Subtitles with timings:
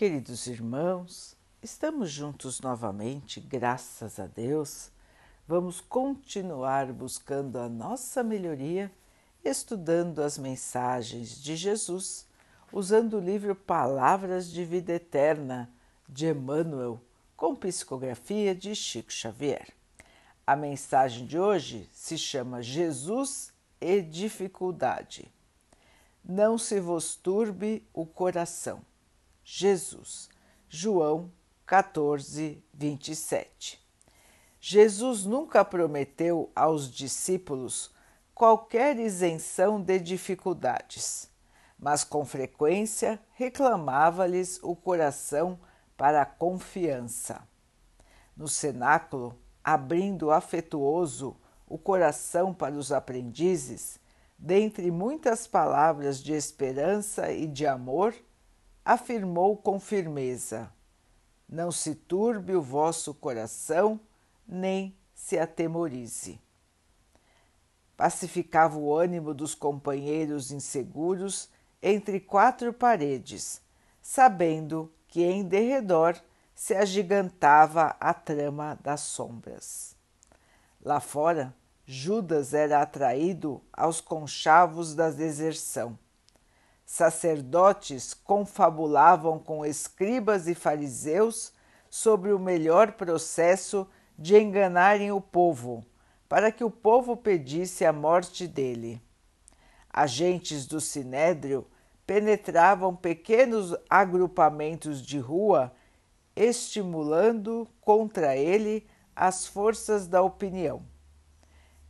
[0.00, 4.90] Queridos irmãos, estamos juntos novamente, graças a Deus.
[5.46, 8.90] Vamos continuar buscando a nossa melhoria,
[9.44, 12.26] estudando as mensagens de Jesus,
[12.72, 15.70] usando o livro Palavras de Vida Eterna
[16.08, 16.98] de Emmanuel,
[17.36, 19.68] com psicografia de Chico Xavier.
[20.46, 25.30] A mensagem de hoje se chama Jesus e Dificuldade.
[26.24, 28.80] Não se vos turbe o coração.
[29.52, 30.30] Jesus,
[30.68, 31.28] João
[31.66, 33.84] 14, 27.
[34.60, 37.90] Jesus nunca prometeu aos discípulos
[38.32, 41.28] qualquer isenção de dificuldades,
[41.76, 45.58] mas com frequência reclamava-lhes o coração
[45.96, 47.42] para a confiança.
[48.36, 53.98] No cenáculo, abrindo afetuoso o coração para os aprendizes,
[54.38, 58.14] dentre muitas palavras de esperança e de amor,
[58.84, 60.72] afirmou com firmeza:
[61.48, 64.00] Não se turbe o vosso coração,
[64.46, 66.40] nem se atemorize.
[67.96, 71.50] Pacificava o ânimo dos companheiros inseguros
[71.82, 73.60] entre quatro paredes,
[74.00, 76.16] sabendo que em derredor
[76.54, 79.96] se agigantava a trama das sombras.
[80.82, 85.98] Lá fora, Judas era atraído aos conchavos da deserção.
[86.92, 91.52] Sacerdotes confabulavam com escribas e fariseus
[91.88, 93.86] sobre o melhor processo
[94.18, 95.86] de enganarem o povo,
[96.28, 99.00] para que o povo pedisse a morte dele.
[99.88, 101.64] Agentes do sinédrio
[102.04, 105.72] penetravam pequenos agrupamentos de rua,
[106.34, 110.82] estimulando contra ele as forças da opinião.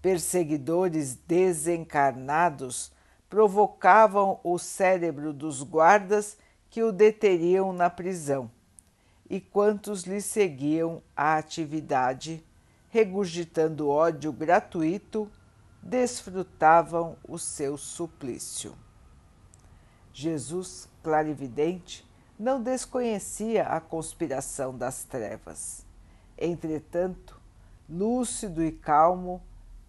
[0.00, 2.93] Perseguidores desencarnados
[3.34, 6.38] provocavam o cérebro dos guardas
[6.70, 8.48] que o deteriam na prisão,
[9.28, 12.44] e quantos lhe seguiam a atividade,
[12.90, 15.28] regurgitando ódio gratuito,
[15.82, 18.72] desfrutavam o seu suplício.
[20.12, 25.84] Jesus, clarividente, não desconhecia a conspiração das trevas.
[26.38, 27.40] Entretanto,
[27.90, 29.42] lúcido e calmo,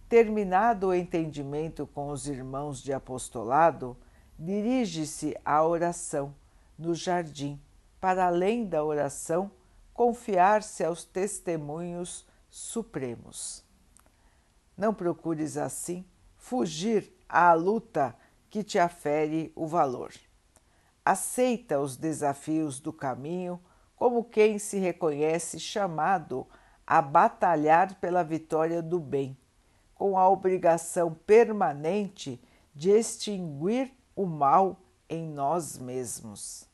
[0.07, 3.97] terminado o entendimento com os irmãos de apostolado,
[4.37, 6.35] dirige-se à oração
[6.77, 7.59] no jardim,
[7.99, 9.51] para além da oração,
[9.93, 13.63] confiar-se aos testemunhos supremos.
[14.77, 16.05] Não procures assim
[16.35, 18.15] fugir à luta
[18.49, 20.13] que te afere o valor.
[21.03, 23.59] Aceita os desafios do caminho
[23.95, 26.45] como quem se reconhece chamado
[26.85, 29.37] a batalhar pela vitória do bem,
[29.95, 32.39] com a obrigação permanente
[32.75, 34.79] de extinguir o mal
[35.09, 36.67] em nós mesmos.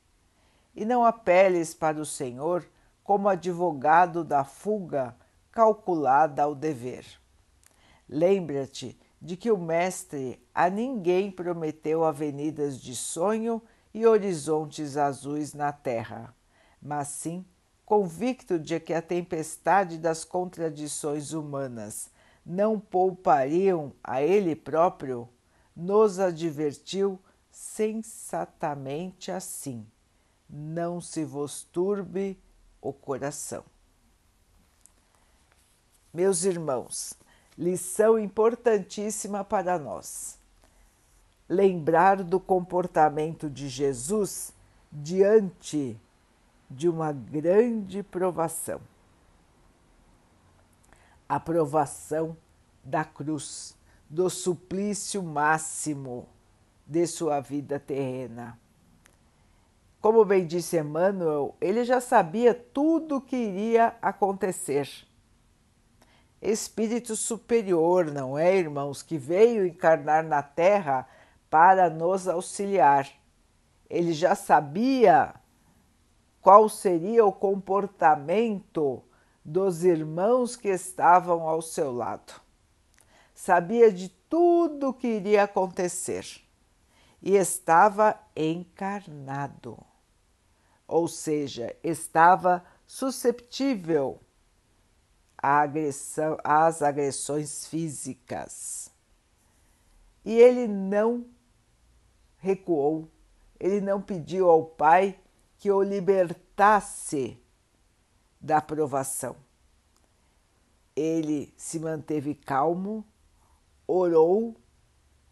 [0.75, 2.67] E não apeles para o Senhor
[3.03, 5.15] como advogado da fuga
[5.51, 7.05] calculada ao dever.
[8.07, 13.61] Lembra-te de que o Mestre a ninguém prometeu avenidas de sonho
[13.93, 16.33] e horizontes azuis na terra,
[16.81, 17.45] mas sim
[17.85, 22.09] convicto de que a tempestade das contradições humanas
[22.51, 25.27] não poupariam a ele próprio,
[25.73, 27.17] nos advertiu
[27.49, 29.87] sensatamente assim:
[30.49, 32.37] não se vos turbe
[32.81, 33.63] o coração.
[36.13, 37.13] Meus irmãos,
[37.57, 40.37] lição importantíssima para nós.
[41.47, 44.53] Lembrar do comportamento de Jesus
[44.91, 45.97] diante
[46.69, 48.81] de uma grande provação.
[51.31, 52.35] A provação
[52.83, 53.77] da cruz,
[54.09, 56.27] do suplício máximo
[56.85, 58.59] de sua vida terrena.
[60.01, 64.89] Como bem disse Emmanuel, ele já sabia tudo o que iria acontecer
[66.41, 71.07] espírito superior, não é, irmãos, que veio encarnar na Terra
[71.49, 73.07] para nos auxiliar.
[73.89, 75.35] Ele já sabia
[76.41, 79.03] qual seria o comportamento
[79.43, 82.33] dos irmãos que estavam ao seu lado.
[83.33, 86.25] Sabia de tudo o que iria acontecer
[87.21, 89.77] e estava encarnado,
[90.87, 94.19] ou seja, estava susceptível
[95.41, 98.91] agressão, às agressões físicas.
[100.23, 101.25] E ele não
[102.37, 103.09] recuou,
[103.59, 105.19] ele não pediu ao Pai
[105.57, 107.40] que o libertasse
[108.41, 109.35] da provação.
[110.95, 113.05] Ele se manteve calmo,
[113.87, 114.57] orou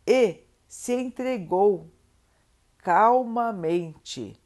[0.06, 1.90] e se entregou
[2.78, 4.40] calmamente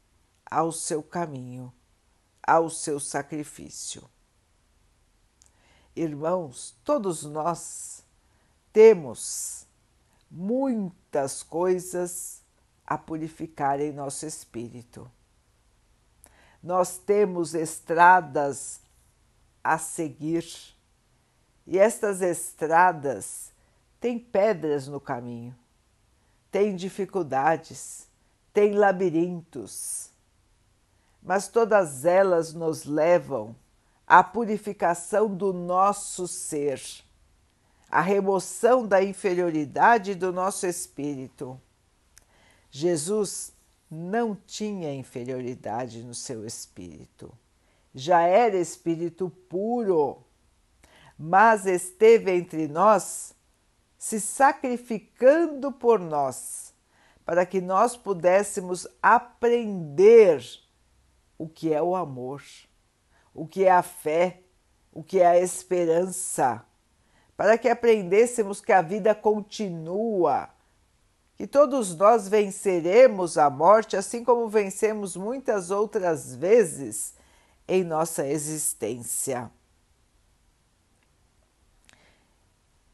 [0.44, 1.72] ao seu caminho,
[2.42, 4.08] ao seu sacrifício.
[5.94, 8.04] Irmãos, todos nós
[8.72, 9.66] temos
[10.28, 12.42] muitas coisas
[12.84, 15.08] a purificar em nosso espírito.
[16.64, 18.80] Nós temos estradas
[19.62, 20.46] a seguir
[21.66, 23.52] e estas estradas
[24.00, 25.54] têm pedras no caminho,
[26.50, 28.08] têm dificuldades,
[28.50, 30.08] têm labirintos,
[31.22, 33.54] mas todas elas nos levam
[34.06, 36.80] à purificação do nosso ser,
[37.90, 41.60] à remoção da inferioridade do nosso espírito.
[42.70, 43.53] Jesus
[43.94, 47.32] não tinha inferioridade no seu espírito,
[47.94, 50.24] já era espírito puro,
[51.18, 53.34] mas esteve entre nós,
[53.96, 56.74] se sacrificando por nós,
[57.24, 60.42] para que nós pudéssemos aprender
[61.38, 62.42] o que é o amor
[63.34, 64.40] o que é a fé,
[64.92, 66.64] o que é a esperança,
[67.36, 70.48] para que aprendêssemos que a vida continua,
[71.36, 77.14] que todos nós venceremos a morte, assim como vencemos muitas outras vezes
[77.66, 79.50] em nossa existência.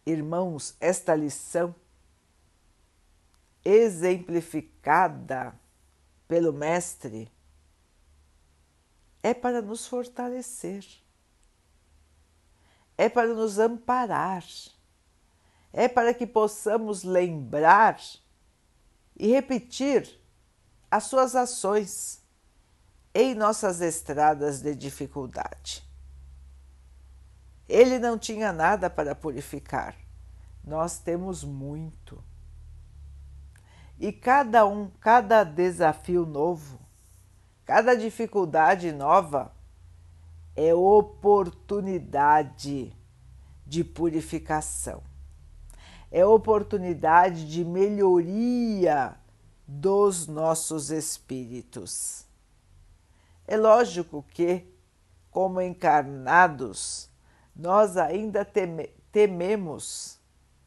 [0.07, 1.75] Irmãos, esta lição
[3.63, 5.55] exemplificada
[6.27, 7.31] pelo Mestre
[9.23, 10.87] é para nos fortalecer,
[12.97, 14.45] é para nos amparar,
[15.73, 18.01] é para que possamos lembrar
[19.21, 20.21] e repetir
[20.91, 22.21] as suas ações
[23.15, 25.85] em nossas estradas de dificuldade.
[27.69, 29.95] Ele não tinha nada para purificar,
[30.65, 32.23] nós temos muito.
[33.99, 36.81] E cada um, cada desafio novo,
[37.71, 39.55] Cada dificuldade nova
[40.57, 42.93] é oportunidade
[43.65, 45.05] de purificação,
[46.11, 49.17] é oportunidade de melhoria
[49.67, 52.27] dos nossos espíritos.
[53.47, 54.67] É lógico que,
[55.31, 57.09] como encarnados,
[57.55, 60.21] nós ainda teme tememos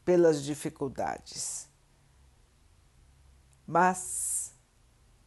[0.03, 1.69] pelas dificuldades.
[3.65, 4.53] Mas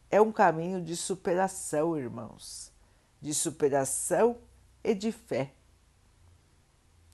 [0.09, 2.71] é um caminho de superação, irmãos,
[3.19, 4.37] de superação
[4.83, 5.51] e de fé,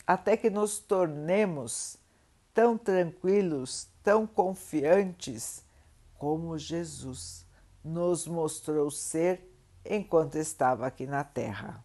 [0.05, 1.97] até que nos tornemos
[2.53, 5.63] tão tranquilos, tão confiantes
[6.17, 7.45] como Jesus
[7.83, 9.50] nos mostrou ser
[9.83, 11.83] enquanto estava aqui na Terra.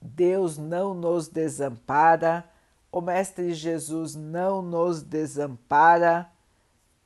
[0.00, 2.48] Deus não nos desampara,
[2.90, 6.30] o Mestre Jesus não nos desampara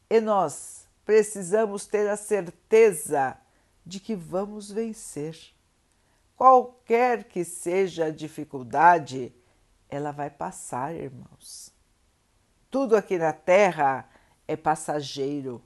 [0.08, 3.36] e nós precisamos ter a certeza
[3.84, 5.36] de que vamos vencer.
[6.36, 9.34] Qualquer que seja a dificuldade,
[9.90, 11.72] ela vai passar, irmãos.
[12.70, 14.08] Tudo aqui na Terra
[14.46, 15.62] é passageiro.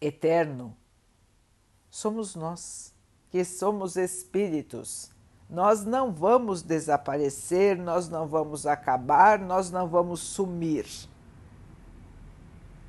[0.00, 0.76] Eterno
[1.90, 2.94] somos nós,
[3.30, 5.10] que somos espíritos.
[5.48, 10.86] Nós não vamos desaparecer, nós não vamos acabar, nós não vamos sumir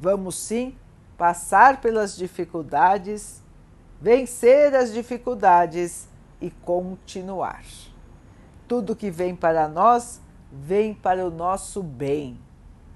[0.04, 0.76] Vamos sim
[1.18, 3.42] passar pelas dificuldades,
[4.02, 6.10] vencer as dificuldades
[6.42, 7.64] e continuar.
[8.74, 10.20] Tudo que vem para nós
[10.52, 12.40] vem para o nosso bem,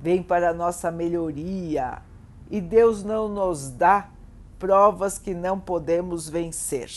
[0.02, 2.02] vem para a nossa melhoria
[2.50, 4.10] e Deus não nos dá
[4.58, 6.90] provas que não podemos vencer.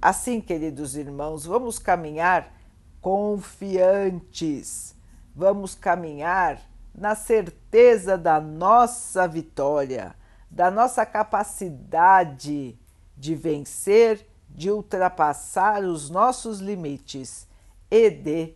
[0.00, 2.54] Assim, queridos irmãos, vamos caminhar
[3.00, 4.94] confiantes,
[5.34, 6.60] vamos caminhar
[6.94, 10.14] na certeza da nossa vitória,
[10.48, 12.78] da nossa capacidade
[13.16, 17.46] de vencer, de ultrapassar os nossos limites
[17.90, 18.54] e de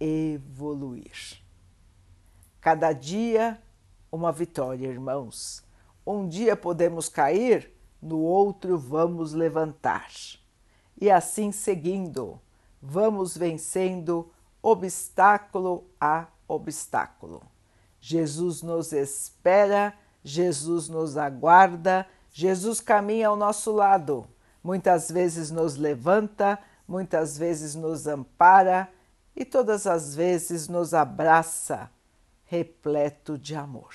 [0.00, 1.42] evoluir.
[2.60, 3.60] Cada dia
[4.10, 5.64] uma vitória, irmãos.
[6.06, 10.10] Um dia podemos cair, no outro vamos levantar.
[11.00, 12.40] E assim seguindo,
[12.80, 14.30] vamos vencendo
[14.60, 17.42] obstáculo a obstáculo.
[18.00, 24.26] Jesus nos espera, Jesus nos aguarda, Jesus caminha ao nosso lado.
[24.62, 28.88] Muitas vezes nos levanta, muitas vezes nos ampara
[29.34, 31.90] e todas as vezes nos abraça,
[32.44, 33.94] repleto de amor.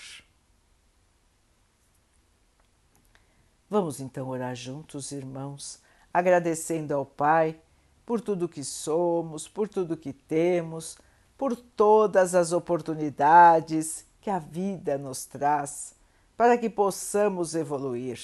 [3.69, 5.81] Vamos então orar juntos, irmãos,
[6.13, 7.59] agradecendo ao Pai
[8.05, 10.97] por tudo que somos, por tudo que temos
[11.37, 15.95] por todas as oportunidades que a vida nos traz
[16.35, 18.19] para que possamos evoluir.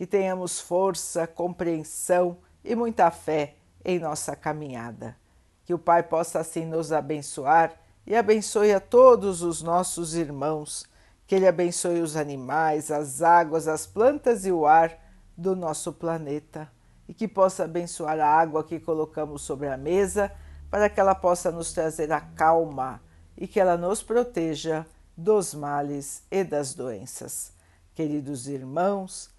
[0.00, 5.14] Que tenhamos força, compreensão e muita fé em nossa caminhada.
[5.62, 7.74] Que o Pai possa assim nos abençoar
[8.06, 10.86] e abençoe a todos os nossos irmãos.
[11.26, 14.98] Que Ele abençoe os animais, as águas, as plantas e o ar
[15.36, 16.72] do nosso planeta.
[17.06, 20.32] E que possa abençoar a água que colocamos sobre a mesa,
[20.70, 23.02] para que ela possa nos trazer a calma
[23.36, 27.52] e que ela nos proteja dos males e das doenças.
[27.94, 29.38] Queridos irmãos,